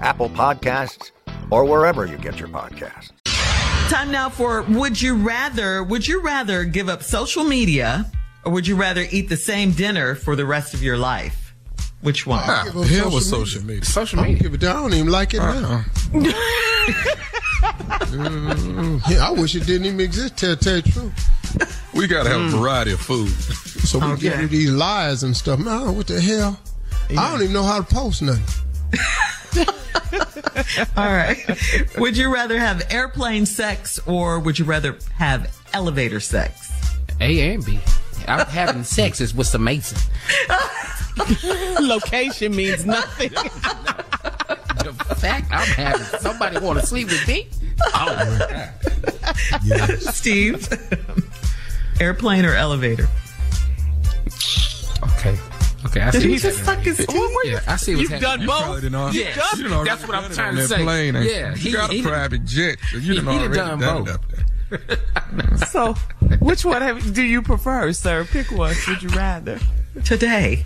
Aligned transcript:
Apple 0.00 0.28
Podcasts, 0.30 1.10
or 1.50 1.64
wherever 1.64 2.06
you 2.06 2.18
get 2.18 2.38
your 2.38 2.48
podcasts. 2.48 3.10
Time 3.88 4.10
now 4.10 4.28
for 4.28 4.62
Would 4.62 5.00
You 5.00 5.14
Rather? 5.16 5.82
Would 5.82 6.06
you 6.08 6.20
rather 6.22 6.64
give 6.64 6.88
up 6.88 7.02
social 7.02 7.44
media 7.44 8.10
or 8.44 8.52
would 8.52 8.66
you 8.66 8.76
rather 8.76 9.04
eat 9.10 9.28
the 9.28 9.36
same 9.36 9.72
dinner 9.72 10.14
for 10.14 10.36
the 10.36 10.46
rest 10.46 10.72
of 10.72 10.82
your 10.82 10.96
life? 10.96 11.54
Which 12.00 12.26
one? 12.26 12.40
Ah, 12.44 12.70
the 12.72 12.82
hell 12.84 13.12
with 13.12 13.24
social 13.24 13.62
media. 13.64 13.84
Social 13.84 14.20
I 14.20 14.22
don't 14.24 14.32
media. 14.34 14.50
give 14.50 14.54
it. 14.62 14.64
I 14.64 14.72
don't 14.74 14.94
even 14.94 15.10
like 15.10 15.34
it 15.34 15.38
now. 15.38 15.84
Mm, 18.06 19.00
yeah, 19.10 19.26
I 19.26 19.30
wish 19.32 19.54
it 19.56 19.66
didn't 19.66 19.86
even 19.86 20.00
exist. 20.00 20.36
Tell, 20.36 20.56
tell 20.56 20.76
you 20.76 20.82
the 20.82 20.90
truth. 20.90 21.92
We 21.94 22.06
gotta 22.06 22.28
have 22.30 22.40
a 22.40 22.56
variety 22.56 22.92
of 22.92 23.00
food. 23.00 23.28
So 23.30 23.98
we 23.98 24.16
get 24.18 24.34
into 24.34 24.48
these 24.48 24.70
lies 24.70 25.22
and 25.22 25.36
stuff. 25.36 25.58
Man, 25.58 25.96
what 25.96 26.06
the 26.06 26.20
hell? 26.20 26.60
I 27.10 27.30
don't 27.30 27.42
even 27.42 27.52
know 27.52 27.62
how 27.64 27.80
to 27.80 27.94
post 27.94 28.22
nothing. 28.22 28.44
All 30.96 31.06
right. 31.12 31.38
Would 31.98 32.16
you 32.16 32.32
rather 32.32 32.58
have 32.58 32.86
airplane 32.90 33.46
sex 33.46 33.98
or 34.06 34.38
would 34.40 34.58
you 34.58 34.64
rather 34.64 34.96
have 35.14 35.56
elevator 35.72 36.20
sex? 36.20 36.72
A 37.20 37.54
and 37.54 37.64
B. 37.64 37.78
I'm 38.28 38.46
having 38.46 38.84
sex 38.84 39.20
is 39.20 39.34
with 39.34 39.46
some 39.46 39.64
Mason. 39.64 39.98
Location 41.80 42.54
means 42.54 42.84
nothing. 42.84 43.30
The 43.30 44.92
fact 45.16 45.48
I'm 45.50 45.66
having 45.68 46.06
somebody 46.20 46.58
want 46.58 46.80
to 46.80 46.86
sleep 46.86 47.08
with 47.08 47.26
me. 47.26 47.48
Oh, 47.94 48.70
Steve, 49.98 50.68
airplane 52.00 52.44
or 52.44 52.54
elevator? 52.54 53.08
Okay. 55.96 56.00
Okay, 56.00 56.08
I 56.08 56.10
Did 56.10 56.22
see. 56.22 56.28
he 56.28 56.36
just 56.38 56.58
happening. 56.60 56.94
suck 56.94 56.98
his 56.98 57.06
teeth? 57.06 57.30
Yeah, 57.44 57.60
I 57.66 57.76
see 57.76 57.94
what's 57.96 58.02
You've 58.10 58.20
happening. 58.20 58.46
done 58.46 58.46
both. 58.46 59.14
Yeah, 59.14 59.34
You've 59.56 59.70
done- 59.70 59.84
that's 59.84 60.06
what 60.06 60.16
I'm 60.16 60.30
trying 60.32 60.54
to 60.56 60.62
that 60.62 60.68
say. 60.68 60.82
Plane, 60.82 61.14
yeah, 61.14 61.54
you? 61.54 61.70
you 61.70 61.76
got 61.76 61.90
a 61.90 61.94
he- 61.94 62.02
private 62.02 62.44
jet, 62.44 62.78
so 62.90 62.96
you 62.98 63.12
he- 63.14 63.20
done 63.20 63.24
he 63.26 63.30
already 63.38 63.54
done 63.54 63.78
done, 63.78 64.04
both. 64.04 64.08
it 64.08 64.14
up 64.14 64.24
there. 64.30 64.46
So, 65.70 65.94
which 66.40 66.64
one 66.64 66.82
have, 66.82 67.14
do 67.14 67.22
you 67.22 67.40
prefer, 67.40 67.92
sir? 67.92 68.24
Pick 68.24 68.50
one. 68.50 68.74
Would 68.88 69.02
you 69.02 69.08
rather? 69.10 69.60
Today. 70.04 70.64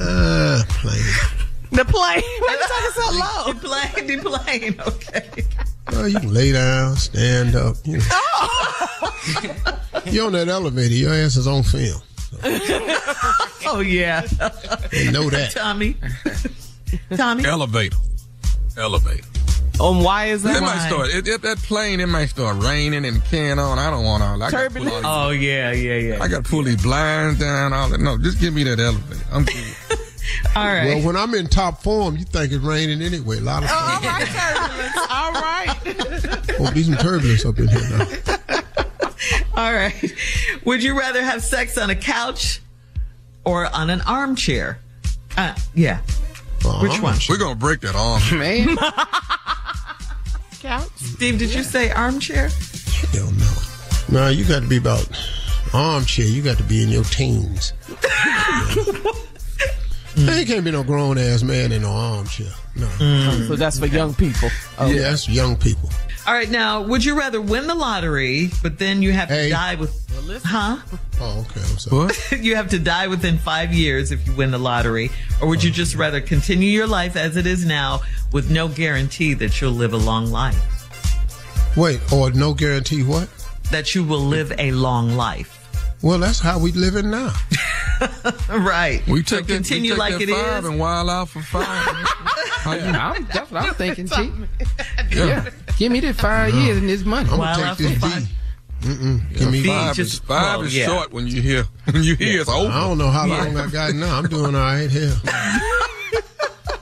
Uh, 0.00 0.62
plane. 0.68 1.02
The 1.70 1.84
plane. 1.84 2.22
Why 2.40 2.58
you 2.60 2.66
talking 2.68 2.90
so 2.94 3.06
low? 3.18 3.54
Plane, 3.54 4.06
the 4.06 4.16
plane. 4.28 4.80
Okay. 4.86 5.44
Well, 5.92 6.08
you 6.08 6.18
can 6.18 6.32
lay 6.34 6.50
down, 6.52 6.96
stand 6.96 7.54
up. 7.54 7.76
You 7.84 7.98
know. 7.98 8.04
Oh. 8.10 9.12
You're 10.06 10.26
on 10.26 10.32
that 10.32 10.48
elevator. 10.48 10.94
Your 10.94 11.14
ass 11.14 11.36
is 11.36 11.46
on 11.46 11.62
film. 11.62 12.00
Oh, 13.66 13.80
yeah. 13.80 14.20
They 14.90 15.10
know 15.10 15.30
that. 15.30 15.52
Tommy. 15.52 15.96
Tommy. 17.16 17.44
Elevator. 17.46 17.96
Elevator. 18.76 19.24
Um, 19.80 20.04
why 20.04 20.26
is 20.26 20.42
that? 20.44 20.50
It 20.50 20.60
that? 20.60 20.62
might 20.62 20.86
start. 20.86 21.08
It, 21.08 21.26
it, 21.26 21.42
that 21.42 21.58
plane, 21.58 21.98
it 21.98 22.06
might 22.06 22.26
start 22.26 22.62
raining 22.62 23.04
and 23.04 23.24
carrying 23.24 23.58
on. 23.58 23.78
I 23.78 23.90
don't 23.90 24.04
want 24.04 24.22
all. 24.22 24.40
I 24.40 24.50
got 24.50 24.50
to 24.50 24.56
pull 24.70 24.82
Turbulence. 24.84 25.04
all 25.06 25.28
Oh, 25.28 25.30
yeah, 25.30 25.72
yeah, 25.72 25.94
yeah. 25.96 26.22
I 26.22 26.28
got 26.28 26.44
to 26.44 26.50
pull 26.50 26.62
these 26.62 26.80
blinds 26.82 27.40
down. 27.40 27.72
All 27.72 27.88
that. 27.88 27.98
No, 28.00 28.16
just 28.18 28.38
give 28.38 28.54
me 28.54 28.62
that 28.64 28.78
elevator. 28.78 29.24
I'm 29.32 29.44
good. 29.44 29.76
All 30.56 30.64
right. 30.64 30.86
well, 30.86 31.06
when 31.06 31.16
I'm 31.16 31.34
in 31.34 31.48
top 31.48 31.82
form, 31.82 32.16
you 32.16 32.24
think 32.24 32.52
it's 32.52 32.62
raining 32.64 33.02
anyway. 33.02 33.38
A 33.38 33.40
lot 33.40 33.62
of 33.64 33.70
All 33.70 33.76
stuff. 33.76 34.04
right, 34.04 34.26
turbulence. 34.28 34.96
All 35.10 35.32
right. 35.32 36.58
Gonna 36.58 36.72
be 36.72 36.82
some 36.82 36.96
turbulence 36.96 37.44
up 37.44 37.58
in 37.58 37.68
here 37.68 37.80
now. 37.90 38.36
All 39.56 39.72
right. 39.72 40.14
Would 40.64 40.82
you 40.82 40.98
rather 40.98 41.22
have 41.22 41.42
sex 41.42 41.78
on 41.78 41.90
a 41.90 41.94
couch 41.94 42.60
or 43.44 43.66
on 43.74 43.90
an 43.90 44.00
armchair? 44.02 44.78
Uh, 45.36 45.54
yeah. 45.74 46.00
Which 46.80 47.00
one? 47.00 47.16
We're 47.28 47.38
gonna 47.38 47.54
break 47.54 47.80
that 47.82 47.94
arm. 47.94 48.22
Man, 48.38 48.76
couch. 50.60 50.88
Steve, 50.96 51.38
did 51.38 51.52
you 51.54 51.62
say 51.62 51.90
armchair? 51.90 52.48
Hell 53.12 53.30
no. 53.32 53.52
No, 54.10 54.28
you 54.28 54.44
got 54.44 54.62
to 54.62 54.68
be 54.68 54.78
about 54.78 55.06
armchair. 55.72 56.26
You 56.26 56.42
got 56.42 56.56
to 56.58 56.62
be 56.64 56.82
in 56.82 56.88
your 56.88 57.04
teens. 57.04 57.72
There 60.16 60.44
can't 60.44 60.64
be 60.64 60.70
no 60.70 60.84
grown 60.84 61.18
ass 61.18 61.42
man 61.42 61.72
in 61.72 61.82
no 61.82 61.90
armchair. 61.90 62.52
No. 62.76 62.88
So 63.48 63.56
that's 63.56 63.80
for 63.80 63.86
young 63.86 64.14
people. 64.14 64.48
Yeah, 64.78 65.00
that's 65.00 65.28
young 65.28 65.56
people. 65.56 65.88
All 66.26 66.32
right. 66.32 66.48
Now, 66.50 66.82
would 66.82 67.04
you 67.04 67.18
rather 67.18 67.40
win 67.40 67.66
the 67.66 67.74
lottery, 67.74 68.50
but 68.62 68.78
then 68.78 69.02
you 69.02 69.12
have 69.12 69.28
to 69.28 69.50
die 69.50 69.74
with, 69.74 69.92
huh? 70.44 70.78
Oh, 71.20 71.40
okay. 71.50 71.60
I'm 71.60 71.78
sorry. 71.78 72.06
what? 72.06 72.32
you 72.40 72.56
have 72.56 72.70
to 72.70 72.78
die 72.78 73.08
within 73.08 73.36
five 73.38 73.72
years 73.74 74.10
if 74.10 74.26
you 74.26 74.32
win 74.34 74.50
the 74.50 74.58
lottery, 74.58 75.10
or 75.42 75.48
would 75.48 75.62
you 75.62 75.70
just 75.70 75.94
rather 75.94 76.20
continue 76.22 76.70
your 76.70 76.86
life 76.86 77.14
as 77.16 77.36
it 77.36 77.46
is 77.46 77.66
now 77.66 78.00
with 78.32 78.50
no 78.50 78.68
guarantee 78.68 79.34
that 79.34 79.60
you'll 79.60 79.72
live 79.72 79.92
a 79.92 79.98
long 79.98 80.26
life? 80.30 80.56
Wait, 81.76 82.00
or 82.12 82.30
no 82.30 82.54
guarantee 82.54 83.02
what? 83.02 83.28
That 83.70 83.94
you 83.94 84.02
will 84.04 84.20
live 84.20 84.52
a 84.58 84.70
long 84.72 85.10
life. 85.16 85.50
Well, 86.02 86.18
that's 86.18 86.38
how 86.40 86.58
we 86.58 86.72
living 86.72 87.10
now. 87.10 87.32
Right. 88.50 89.06
We 89.06 89.22
So 89.22 89.36
that, 89.36 89.46
continue 89.46 89.92
we 89.92 89.96
take 89.96 89.98
like 89.98 90.12
that 90.14 90.22
it 90.22 90.28
five 90.30 90.64
is. 90.64 90.68
and 90.70 90.78
wild 90.80 91.08
out 91.08 91.28
for 91.28 91.40
five. 91.40 91.86
How 92.64 92.72
you- 92.74 92.80
I'm, 92.86 93.26
that's 93.26 93.50
what 93.50 93.62
I'm 93.64 93.74
thinking, 93.74 94.06
G. 94.06 94.30
Yeah. 95.12 95.50
Give 95.78 95.92
me 95.92 96.00
that 96.00 96.16
five 96.16 96.54
years 96.54 96.78
and 96.78 96.88
this 96.88 97.04
money. 97.04 97.28
I'm 97.30 97.38
Wild 97.38 97.56
gonna 97.58 97.70
out 97.70 97.78
take 97.78 98.00
this 98.00 98.14
for 98.14 98.20
B. 98.20 98.26
Mm-mm. 98.88 99.36
Give 99.38 99.50
me 99.50 99.62
B 99.62 99.68
five. 99.68 99.94
just- 99.96 100.12
is, 100.14 100.18
five 100.20 100.58
well, 100.58 100.66
is 100.66 100.76
yeah. 100.76 100.86
short 100.86 101.12
when 101.12 101.26
you 101.26 101.40
hear 101.42 101.64
when 101.90 102.02
you 102.02 102.16
hear 102.16 102.40
it's 102.40 102.50
over. 102.50 102.70
I 102.70 102.80
don't 102.80 102.98
know 102.98 103.10
how 103.10 103.26
long 103.26 103.56
I 103.56 103.66
got 103.68 103.94
now. 103.94 104.18
I'm 104.18 104.26
doing 104.28 104.54
all 104.54 104.60
right 104.60 104.90
here. 104.90 105.12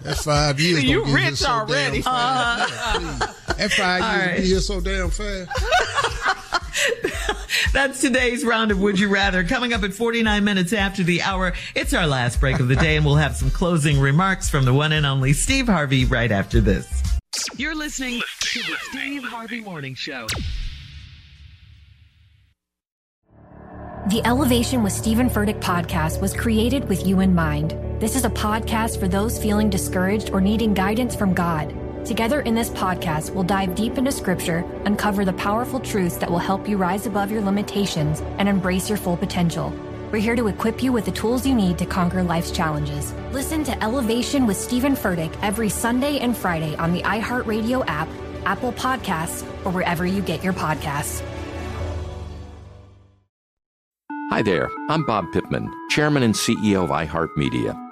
That's 0.03 0.25
five 0.25 0.59
years. 0.59 0.83
You 0.83 0.99
don't 1.01 1.07
get 1.07 1.17
here 1.19 1.27
rich 1.29 1.35
so 1.37 1.49
already. 1.51 2.03
Damn 2.03 2.13
fast. 2.13 2.73
Yeah, 2.73 2.99
please. 2.99 3.57
that 3.57 3.73
five 3.73 4.01
years 4.03 4.27
right. 4.27 4.37
be 4.41 4.47
here 4.47 4.61
so 4.61 4.81
damn 4.81 5.11
fast. 5.11 5.51
That's 7.73 8.01
today's 8.01 8.45
round 8.45 8.71
of 8.71 8.81
Would 8.81 8.99
You 8.99 9.09
Rather. 9.09 9.45
Coming 9.45 9.73
up 9.73 9.83
at 9.83 9.93
49 9.93 10.45
minutes 10.45 10.73
after 10.73 11.03
the 11.03 11.23
hour, 11.23 11.53
it's 11.75 11.95
our 11.95 12.07
last 12.07 12.41
break 12.41 12.61
of 12.61 12.69
the 12.69 12.77
day, 12.77 12.97
and 12.97 13.05
we'll 13.05 13.17
have 13.17 13.37
some 13.37 13.51
closing 13.51 13.99
remarks 13.99 14.49
from 14.49 14.65
the 14.65 14.75
one 14.75 14.93
and 14.93 15.07
only 15.07 15.33
Steve 15.33 15.67
Harvey 15.67 16.05
right 16.05 16.31
after 16.31 16.61
this. 16.61 17.03
You're 17.57 17.75
listening 17.75 18.21
to 18.41 18.59
the 18.61 18.77
Steve 18.91 19.25
Harvey 19.25 19.61
Morning 19.61 19.95
Show. 19.95 20.27
The 24.09 24.21
Elevation 24.25 24.83
with 24.83 24.93
Stephen 24.93 25.31
Furtick 25.31 25.61
podcast 25.61 26.21
was 26.21 26.35
created 26.35 26.89
with 26.89 27.07
you 27.07 27.21
in 27.21 27.35
mind. 27.35 27.77
This 28.01 28.17
is 28.17 28.25
a 28.25 28.31
podcast 28.31 28.99
for 28.99 29.07
those 29.07 29.41
feeling 29.41 29.71
discouraged 29.71 30.31
or 30.31 30.41
needing 30.41 30.75
guidance 30.75 31.15
from 31.15 31.33
God. 31.33 31.73
Together 32.05 32.41
in 32.41 32.57
this 32.57 32.69
podcast, 32.71 33.31
we'll 33.31 33.45
dive 33.45 33.77
deep 33.77 33.97
into 33.97 34.11
scripture, 34.11 34.65
uncover 34.87 35.25
the 35.25 35.33
powerful 35.35 35.79
truths 35.79 36.17
that 36.17 36.29
will 36.29 36.39
help 36.39 36.69
you 36.69 36.77
rise 36.77 37.07
above 37.07 37.31
your 37.31 37.41
limitations 37.41 38.21
and 38.39 38.49
embrace 38.49 38.89
your 38.89 38.99
full 38.99 39.17
potential. 39.17 39.73
We're 40.11 40.19
here 40.19 40.35
to 40.35 40.49
equip 40.49 40.83
you 40.83 40.91
with 40.91 41.05
the 41.05 41.13
tools 41.13 41.47
you 41.47 41.55
need 41.55 41.79
to 41.79 41.87
conquer 41.87 42.25
life's 42.25 42.51
challenges. 42.51 43.13
Listen 43.31 43.63
to 43.65 43.85
Elevation 43.85 44.47
with 44.49 44.57
Stephen 44.57 44.95
Furtick 44.95 45.33
every 45.43 45.69
Sunday 45.69 46.19
and 46.19 46.37
Friday 46.37 46.75
on 46.75 46.93
the 46.93 47.03
iHeartRadio 47.03 47.85
app, 47.87 48.09
Apple 48.47 48.73
Podcasts, 48.73 49.43
or 49.65 49.71
wherever 49.71 50.05
you 50.05 50.23
get 50.23 50.43
your 50.43 50.53
podcasts. 50.53 51.23
Hi 54.31 54.43
there, 54.43 54.69
I'm 54.89 55.07
Bob 55.07 55.27
Pittman, 55.33 55.71
Chairman 55.91 56.25
and 56.25 56.35
CEO 56.35 56.83
of 56.83 56.91
iHeartMedia. 56.91 57.92